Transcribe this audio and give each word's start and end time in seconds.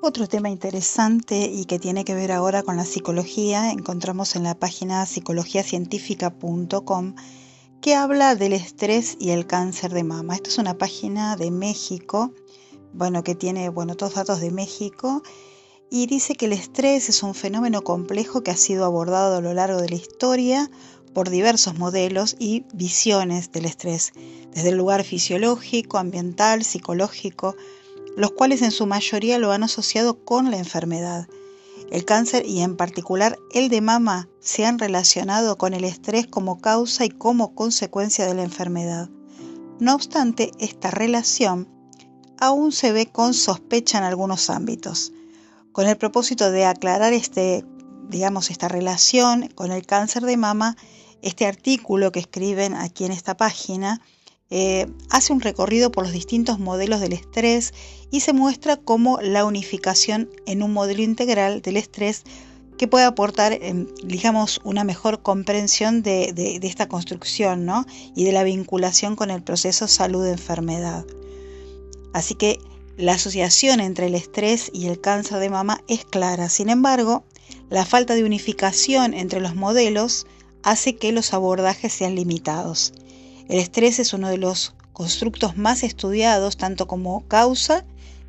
Otro 0.00 0.28
tema 0.28 0.48
interesante 0.48 1.50
y 1.52 1.64
que 1.64 1.80
tiene 1.80 2.04
que 2.04 2.14
ver 2.14 2.30
ahora 2.30 2.62
con 2.62 2.76
la 2.76 2.84
psicología, 2.84 3.72
encontramos 3.72 4.36
en 4.36 4.44
la 4.44 4.54
página 4.54 5.04
psicologiacientífica.com 5.04 7.16
que 7.80 7.96
habla 7.96 8.36
del 8.36 8.52
estrés 8.52 9.16
y 9.18 9.30
el 9.30 9.48
cáncer 9.48 9.92
de 9.92 10.04
mama. 10.04 10.36
Esta 10.36 10.50
es 10.50 10.58
una 10.58 10.78
página 10.78 11.34
de 11.34 11.50
México, 11.50 12.32
bueno, 12.92 13.24
que 13.24 13.34
tiene, 13.34 13.70
bueno, 13.70 13.96
todos 13.96 14.14
datos 14.14 14.40
de 14.40 14.52
México 14.52 15.24
y 15.90 16.06
dice 16.06 16.36
que 16.36 16.46
el 16.46 16.52
estrés 16.52 17.08
es 17.08 17.24
un 17.24 17.34
fenómeno 17.34 17.82
complejo 17.82 18.44
que 18.44 18.52
ha 18.52 18.56
sido 18.56 18.84
abordado 18.84 19.38
a 19.38 19.40
lo 19.40 19.52
largo 19.52 19.80
de 19.80 19.88
la 19.88 19.96
historia 19.96 20.70
por 21.12 21.28
diversos 21.28 21.76
modelos 21.76 22.36
y 22.38 22.64
visiones 22.72 23.50
del 23.50 23.64
estrés, 23.64 24.12
desde 24.54 24.68
el 24.68 24.76
lugar 24.76 25.02
fisiológico, 25.02 25.98
ambiental, 25.98 26.62
psicológico, 26.62 27.56
los 28.18 28.32
cuales 28.32 28.62
en 28.62 28.72
su 28.72 28.84
mayoría 28.84 29.38
lo 29.38 29.52
han 29.52 29.62
asociado 29.62 30.24
con 30.24 30.50
la 30.50 30.58
enfermedad. 30.58 31.28
El 31.92 32.04
cáncer 32.04 32.44
y 32.44 32.62
en 32.62 32.76
particular 32.76 33.38
el 33.54 33.68
de 33.68 33.80
mama 33.80 34.28
se 34.40 34.66
han 34.66 34.80
relacionado 34.80 35.56
con 35.56 35.72
el 35.72 35.84
estrés 35.84 36.26
como 36.26 36.60
causa 36.60 37.04
y 37.04 37.10
como 37.10 37.54
consecuencia 37.54 38.26
de 38.26 38.34
la 38.34 38.42
enfermedad. 38.42 39.08
No 39.78 39.94
obstante, 39.94 40.50
esta 40.58 40.90
relación 40.90 41.68
aún 42.40 42.72
se 42.72 42.90
ve 42.90 43.06
con 43.06 43.34
sospecha 43.34 43.98
en 43.98 44.04
algunos 44.04 44.50
ámbitos. 44.50 45.12
Con 45.70 45.86
el 45.86 45.96
propósito 45.96 46.50
de 46.50 46.64
aclarar 46.64 47.12
este, 47.12 47.64
digamos, 48.08 48.50
esta 48.50 48.66
relación 48.66 49.46
con 49.54 49.70
el 49.70 49.86
cáncer 49.86 50.24
de 50.24 50.36
mama, 50.36 50.76
este 51.22 51.46
artículo 51.46 52.10
que 52.10 52.18
escriben 52.18 52.74
aquí 52.74 53.04
en 53.04 53.12
esta 53.12 53.36
página 53.36 54.00
eh, 54.50 54.86
hace 55.10 55.32
un 55.32 55.40
recorrido 55.40 55.92
por 55.92 56.04
los 56.04 56.12
distintos 56.12 56.58
modelos 56.58 57.00
del 57.00 57.12
estrés 57.12 57.74
y 58.10 58.20
se 58.20 58.32
muestra 58.32 58.76
cómo 58.76 59.18
la 59.20 59.44
unificación 59.44 60.30
en 60.46 60.62
un 60.62 60.72
modelo 60.72 61.02
integral 61.02 61.60
del 61.60 61.76
estrés 61.76 62.24
que 62.78 62.88
puede 62.88 63.04
aportar, 63.04 63.52
em, 63.60 63.86
digamos, 64.04 64.60
una 64.64 64.84
mejor 64.84 65.20
comprensión 65.20 66.02
de, 66.02 66.32
de, 66.32 66.66
esta 66.66 66.88
construcción 66.88 67.66
¿no? 67.66 67.84
y 68.14 68.24
de 68.24 68.32
la 68.32 68.44
vinculación 68.44 69.16
con 69.16 69.30
el 69.30 69.42
proceso 69.42 69.88
salud-enfermedad. 69.88 71.04
Así 72.14 72.34
que 72.34 72.58
la 72.96 73.14
asociación 73.14 73.80
entre 73.80 74.06
el 74.06 74.14
estrés 74.14 74.70
y 74.72 74.86
el 74.86 75.00
cáncer 75.00 75.40
de 75.40 75.50
mama 75.50 75.82
es 75.88 76.04
clara. 76.04 76.48
Sin 76.48 76.70
embargo, 76.70 77.24
la 77.68 77.84
falta 77.84 78.14
de 78.14 78.24
unificación 78.24 79.12
entre 79.12 79.40
los 79.40 79.54
modelos 79.54 80.26
hace 80.62 80.96
que 80.96 81.12
los 81.12 81.34
abordajes 81.34 81.92
sean 81.92 82.14
limitados. 82.14 82.92
El 83.48 83.58
estrés 83.58 83.98
es 83.98 84.12
uno 84.12 84.28
de 84.28 84.36
los 84.36 84.74
constructos 84.92 85.56
más 85.56 85.82
estudiados 85.82 86.56
tanto 86.56 86.86
como 86.86 87.26
causa. 87.28 87.84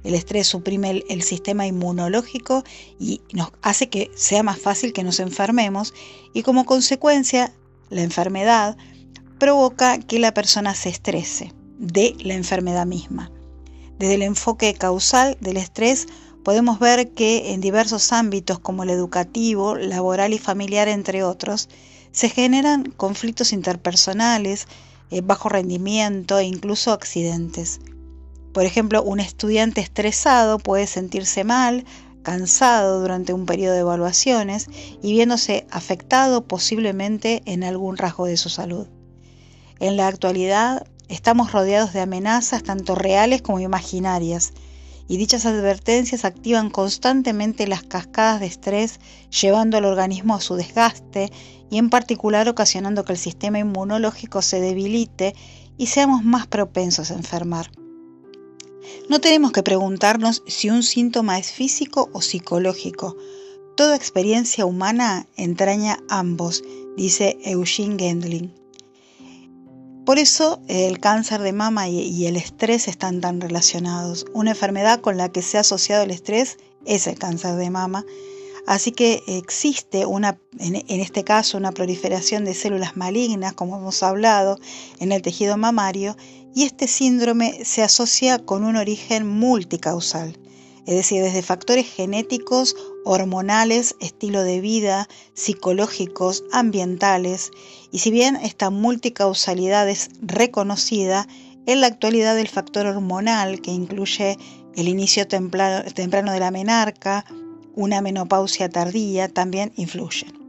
El 0.05 0.15
estrés 0.15 0.47
suprime 0.47 1.03
el, 1.09 1.23
sistema 1.23 1.67
inmunológico 1.67 2.63
y 2.99 3.21
nos 3.33 3.51
hace 3.61 3.89
que 3.89 4.09
sea 4.15 4.43
más 4.43 4.59
fácil 4.59 4.93
que 4.93 5.03
nos 5.03 5.19
enfermemos 5.19 5.93
y 6.33 6.43
como 6.43 6.65
consecuencia 6.65 7.51
la 7.89 8.01
enfermedad 8.01 8.77
provoca 9.39 9.99
que 9.99 10.19
la 10.19 10.33
persona 10.33 10.73
se 10.73 10.89
estrese 10.89 11.53
de 11.77 12.15
la 12.21 12.35
enfermedad 12.35 12.85
misma. 12.85 13.29
Desde 13.97 14.13
el 14.13 14.21
enfoque 14.21 14.73
causal 14.73 15.37
del 15.41 15.57
estrés 15.57 16.07
podemos 16.45 16.79
ver 16.79 17.11
que 17.11 17.51
en 17.51 17.59
diversos 17.59 18.13
ámbitos 18.13 18.59
como 18.59 18.83
el 18.83 18.89
educativo, 18.89 19.75
laboral 19.75 20.33
y 20.33 20.37
familiar, 20.37 20.87
entre 20.87 21.23
otros, 21.23 21.67
se 22.11 22.29
generan 22.29 22.91
conflictos 22.91 23.51
interpersonales, 23.51 24.67
eh, 25.11 25.21
bajo 25.21 25.49
rendimiento 25.49 26.37
e 26.37 26.43
incluso 26.43 26.91
accidentes. 26.91 27.79
Por 28.53 28.65
ejemplo, 28.65 29.03
un 29.03 29.19
estudiante 29.19 29.81
estresado 29.81 30.59
puede 30.59 30.87
sentirse 30.87 31.43
mal, 31.43 31.85
cansado 32.23 32.99
durante 33.01 33.33
un 33.33 33.45
periodo 33.45 33.73
de 33.73 33.79
evaluaciones 33.79 34.67
y 35.01 35.13
viéndose 35.13 35.65
afectado 35.71 36.45
posiblemente 36.45 37.41
en 37.45 37.63
algún 37.63 37.97
rasgo 37.97 38.25
de 38.25 38.37
su 38.37 38.49
salud. 38.49 38.87
En 39.79 39.97
la 39.97 40.07
actualidad 40.07 40.85
estamos 41.07 41.51
rodeados 41.51 41.93
de 41.93 42.01
amenazas 42.01 42.63
tanto 42.63 42.95
reales 42.95 43.41
como 43.41 43.59
imaginarias 43.59 44.53
y 45.07 45.17
dichas 45.17 45.45
advertencias 45.45 46.23
activan 46.23 46.69
constantemente 46.69 47.67
las 47.67 47.83
cascadas 47.83 48.39
de 48.39 48.45
estrés 48.45 48.99
llevando 49.41 49.77
al 49.77 49.85
organismo 49.85 50.35
a 50.35 50.41
su 50.41 50.55
desgaste 50.55 51.31
y 51.69 51.77
en 51.77 51.89
particular 51.89 52.47
ocasionando 52.49 53.05
que 53.05 53.13
el 53.13 53.19
sistema 53.19 53.59
inmunológico 53.59 54.41
se 54.41 54.59
debilite 54.59 55.35
y 55.77 55.87
seamos 55.87 56.23
más 56.23 56.47
propensos 56.47 57.11
a 57.11 57.15
enfermar. 57.15 57.71
No 59.09 59.19
tenemos 59.19 59.51
que 59.51 59.63
preguntarnos 59.63 60.43
si 60.47 60.69
un 60.69 60.83
síntoma 60.83 61.37
es 61.37 61.51
físico 61.51 62.09
o 62.13 62.21
psicológico. 62.21 63.15
Toda 63.75 63.95
experiencia 63.95 64.65
humana 64.65 65.27
entraña 65.35 65.99
ambos, 66.09 66.63
dice 66.97 67.37
Eugene 67.43 67.97
Gendling. 67.97 68.53
Por 70.05 70.17
eso 70.17 70.59
el 70.67 70.99
cáncer 70.99 71.41
de 71.41 71.53
mama 71.53 71.87
y 71.87 72.25
el 72.25 72.35
estrés 72.35 72.87
están 72.87 73.21
tan 73.21 73.39
relacionados. 73.41 74.25
Una 74.33 74.51
enfermedad 74.51 75.01
con 75.01 75.17
la 75.17 75.29
que 75.29 75.43
se 75.43 75.57
ha 75.57 75.61
asociado 75.61 76.03
el 76.03 76.11
estrés 76.11 76.57
es 76.85 77.05
el 77.05 77.19
cáncer 77.19 77.55
de 77.55 77.69
mama 77.69 78.05
Así 78.65 78.91
que 78.91 79.23
existe 79.27 80.05
una, 80.05 80.39
en, 80.59 80.75
este 80.75 81.23
caso 81.23 81.57
una 81.57 81.71
proliferación 81.71 82.45
de 82.45 82.53
células 82.53 82.97
malignas, 82.97 83.53
como 83.53 83.77
hemos 83.77 84.03
hablado, 84.03 84.59
en 84.99 85.11
el 85.11 85.21
tejido 85.21 85.57
mamario, 85.57 86.15
y 86.55 86.63
este 86.63 86.87
síndrome 86.87 87.63
se 87.63 87.83
asocia 87.83 88.39
con 88.39 88.63
un 88.63 88.75
origen 88.75 89.27
multicausal, 89.27 90.37
es 90.85 90.95
decir, 90.95 91.21
desde 91.21 91.41
factores 91.41 91.87
genéticos, 91.87 92.75
hormonales, 93.05 93.95
estilo 93.99 94.43
de 94.43 94.59
vida, 94.59 95.07
psicológicos, 95.33 96.43
ambientales, 96.51 97.51
y 97.91 97.99
si 97.99 98.11
bien 98.11 98.35
esta 98.37 98.69
multicausalidad 98.69 99.87
es 99.89 100.09
reconocida, 100.21 101.27
en 101.65 101.81
la 101.81 101.87
actualidad 101.87 102.37
el 102.39 102.47
factor 102.47 102.87
hormonal, 102.87 103.61
que 103.61 103.71
incluye 103.71 104.37
el 104.75 104.87
inicio 104.87 105.27
temprano 105.27 106.31
de 106.31 106.39
la 106.39 106.51
menarca, 106.51 107.25
una 107.75 108.01
menopausia 108.01 108.69
tardía 108.69 109.27
también 109.29 109.71
influyen. 109.75 110.39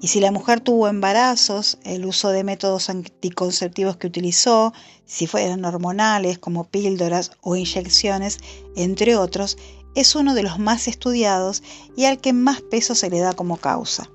Y 0.00 0.08
si 0.08 0.20
la 0.20 0.30
mujer 0.30 0.60
tuvo 0.60 0.86
embarazos, 0.86 1.78
el 1.82 2.04
uso 2.04 2.28
de 2.30 2.44
métodos 2.44 2.88
anticonceptivos 2.88 3.96
que 3.96 4.06
utilizó, 4.06 4.72
si 5.06 5.26
fueran 5.26 5.64
hormonales 5.64 6.38
como 6.38 6.64
píldoras 6.68 7.32
o 7.40 7.56
inyecciones, 7.56 8.38
entre 8.76 9.16
otros, 9.16 9.58
es 9.96 10.14
uno 10.14 10.34
de 10.34 10.44
los 10.44 10.60
más 10.60 10.86
estudiados 10.86 11.64
y 11.96 12.04
al 12.04 12.20
que 12.20 12.32
más 12.32 12.60
peso 12.60 12.94
se 12.94 13.10
le 13.10 13.18
da 13.18 13.32
como 13.32 13.56
causa. 13.56 14.08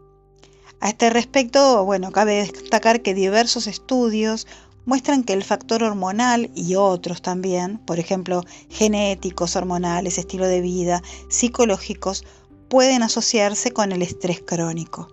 A 0.79 0.89
este 0.89 1.09
respecto, 1.09 1.83
bueno, 1.85 2.11
cabe 2.11 2.35
destacar 2.35 3.01
que 3.01 3.13
diversos 3.13 3.67
estudios 3.67 4.47
muestran 4.85 5.23
que 5.23 5.33
el 5.33 5.43
factor 5.43 5.83
hormonal 5.83 6.51
y 6.55 6.75
otros 6.75 7.21
también, 7.21 7.77
por 7.79 7.99
ejemplo, 7.99 8.43
genéticos, 8.69 9.55
hormonales, 9.55 10.17
estilo 10.17 10.45
de 10.47 10.61
vida, 10.61 11.01
psicológicos, 11.29 12.25
pueden 12.69 13.03
asociarse 13.03 13.71
con 13.71 13.91
el 13.91 14.01
estrés 14.01 14.41
crónico. 14.41 15.07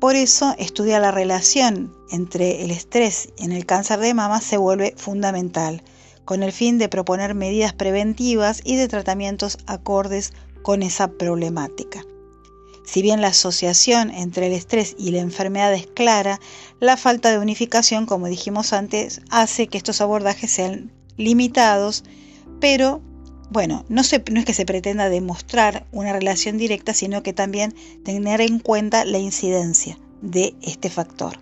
Por 0.00 0.16
eso, 0.16 0.54
estudiar 0.58 1.00
la 1.00 1.12
relación 1.12 1.94
entre 2.10 2.64
el 2.64 2.72
estrés 2.72 3.28
y 3.38 3.52
el 3.52 3.66
cáncer 3.66 4.00
de 4.00 4.14
mama 4.14 4.40
se 4.40 4.56
vuelve 4.56 4.94
fundamental, 4.96 5.82
con 6.24 6.42
el 6.42 6.52
fin 6.52 6.78
de 6.78 6.88
proponer 6.88 7.34
medidas 7.34 7.72
preventivas 7.72 8.62
y 8.64 8.76
de 8.76 8.88
tratamientos 8.88 9.58
acordes 9.66 10.32
con 10.62 10.82
esa 10.82 11.08
problemática. 11.08 12.04
Si 12.84 13.02
bien 13.02 13.20
la 13.20 13.28
asociación 13.28 14.10
entre 14.10 14.46
el 14.48 14.52
estrés 14.52 14.96
y 14.98 15.10
la 15.10 15.20
enfermedad 15.20 15.72
es 15.72 15.86
clara, 15.86 16.40
la 16.80 16.96
falta 16.96 17.30
de 17.30 17.38
unificación, 17.38 18.06
como 18.06 18.26
dijimos 18.26 18.72
antes, 18.72 19.22
hace 19.30 19.68
que 19.68 19.78
estos 19.78 20.00
abordajes 20.00 20.50
sean 20.50 20.90
limitados, 21.16 22.04
pero 22.60 23.00
bueno, 23.50 23.84
no, 23.88 24.00
es 24.00 24.20
que 24.46 24.54
se 24.54 24.64
pretenda 24.64 25.10
demostrar 25.10 25.86
una 25.92 26.12
relación 26.12 26.56
directa, 26.56 26.94
sino 26.94 27.22
que 27.22 27.34
también 27.34 27.74
tener 28.02 28.40
en 28.40 28.58
cuenta 28.58 29.04
la 29.04 29.18
incidencia 29.18 29.98
de 30.22 30.54
este 30.62 30.88
factor. 30.88 31.38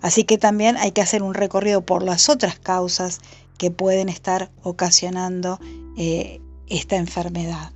Así 0.00 0.24
que 0.24 0.38
también 0.38 0.76
hay 0.76 0.92
que 0.92 1.00
hacer 1.00 1.22
un 1.22 1.34
recorrido 1.34 1.84
por 1.84 2.02
las 2.02 2.28
otras 2.28 2.58
causas 2.58 3.20
que 3.58 3.70
pueden 3.70 4.08
estar 4.08 4.50
ocasionando 4.62 5.58
eh, 5.96 6.40
esta 6.68 6.96
enfermedad. 6.96 7.72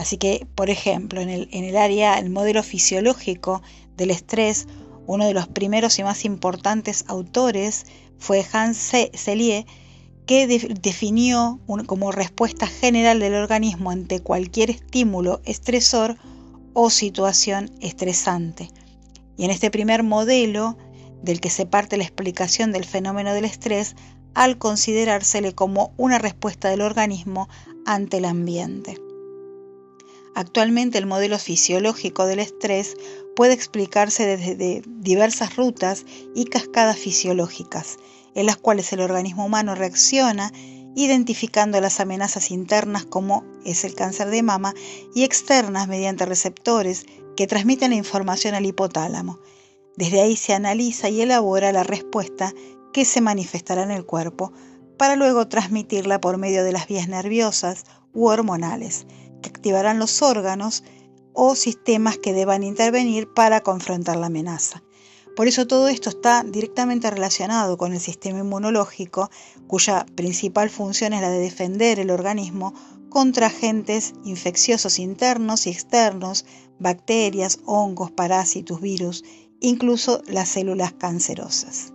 Así 0.00 0.16
que, 0.16 0.46
por 0.54 0.70
ejemplo, 0.70 1.20
en 1.20 1.28
el, 1.28 1.76
área, 1.76 2.18
el 2.18 2.30
modelo 2.30 2.62
fisiológico 2.62 3.60
del 3.98 4.10
estrés, 4.10 4.66
uno 5.06 5.26
de 5.26 5.34
los 5.34 5.46
primeros 5.46 5.98
y 5.98 6.02
más 6.02 6.24
importantes 6.24 7.04
autores 7.06 7.84
fue 8.16 8.42
Hans 8.50 8.78
Selye, 9.12 9.66
que 10.24 10.46
definió 10.46 11.60
como 11.84 12.12
respuesta 12.12 12.66
general 12.66 13.20
del 13.20 13.34
organismo 13.34 13.90
ante 13.90 14.20
cualquier 14.20 14.70
estímulo 14.70 15.42
estresor 15.44 16.16
o 16.72 16.88
situación 16.88 17.70
estresante. 17.82 18.70
Y 19.36 19.44
en 19.44 19.50
este 19.50 19.70
primer 19.70 20.02
modelo, 20.02 20.78
del 21.22 21.42
que 21.42 21.50
se 21.50 21.66
parte 21.66 21.98
la 21.98 22.04
explicación 22.04 22.72
del 22.72 22.86
fenómeno 22.86 23.34
del 23.34 23.44
estrés, 23.44 23.96
al 24.32 24.56
considerársele 24.56 25.54
como 25.54 25.92
una 25.98 26.18
respuesta 26.18 26.70
del 26.70 26.80
organismo 26.80 27.50
ante 27.84 28.16
el 28.16 28.24
ambiente. 28.24 28.96
Actualmente 30.40 30.96
el 30.96 31.04
modelo 31.04 31.38
fisiológico 31.38 32.24
del 32.24 32.38
estrés 32.38 32.96
puede 33.36 33.52
explicarse 33.52 34.24
desde 34.24 34.82
diversas 34.86 35.54
rutas 35.56 36.06
y 36.34 36.46
cascadas 36.46 36.96
fisiológicas, 36.96 37.98
en 38.34 38.46
las 38.46 38.56
cuales 38.56 38.90
el 38.94 39.00
organismo 39.00 39.44
humano 39.44 39.74
reacciona 39.74 40.50
identificando 40.96 41.78
las 41.82 42.00
amenazas 42.00 42.50
internas 42.50 43.04
como 43.04 43.44
es 43.66 43.84
el 43.84 43.94
cáncer 43.94 44.30
de 44.30 44.42
mama 44.42 44.72
y 45.14 45.24
externas 45.24 45.88
mediante 45.88 46.24
receptores 46.24 47.04
que 47.36 47.46
transmiten 47.46 47.90
la 47.90 47.96
información 47.96 48.54
al 48.54 48.64
hipotálamo. 48.64 49.40
Desde 49.98 50.22
ahí 50.22 50.36
se 50.36 50.54
analiza 50.54 51.10
y 51.10 51.20
elabora 51.20 51.70
la 51.70 51.82
respuesta 51.82 52.54
que 52.94 53.04
se 53.04 53.20
manifestará 53.20 53.82
en 53.82 53.90
el 53.90 54.06
cuerpo 54.06 54.54
para 54.96 55.16
luego 55.16 55.48
transmitirla 55.48 56.18
por 56.18 56.38
medio 56.38 56.64
de 56.64 56.72
las 56.72 56.88
vías 56.88 57.08
nerviosas 57.08 57.84
u 58.14 58.28
hormonales, 58.28 59.06
activarán 59.48 59.98
los 59.98 60.22
órganos 60.22 60.84
o 61.32 61.54
sistemas 61.54 62.18
que 62.18 62.32
deban 62.32 62.62
intervenir 62.62 63.32
para 63.32 63.62
confrontar 63.62 64.16
la 64.16 64.26
amenaza. 64.26 64.82
Por 65.36 65.46
eso 65.46 65.66
todo 65.66 65.88
esto 65.88 66.10
está 66.10 66.42
directamente 66.42 67.10
relacionado 67.10 67.78
con 67.78 67.92
el 67.92 68.00
sistema 68.00 68.40
inmunológico, 68.40 69.30
cuya 69.66 70.04
principal 70.14 70.70
función 70.70 71.12
es 71.12 71.22
la 71.22 71.30
de 71.30 71.38
defender 71.38 71.98
el 72.00 72.10
organismo 72.10 72.74
contra 73.08 73.46
agentes 73.46 74.12
infecciosos 74.24 74.98
internos 74.98 75.66
y 75.66 75.70
externos, 75.70 76.44
bacterias, 76.78 77.60
hongos, 77.64 78.10
parásitos, 78.10 78.80
virus, 78.80 79.24
incluso 79.60 80.22
las 80.26 80.48
células 80.48 80.92
cancerosas. 80.92 81.92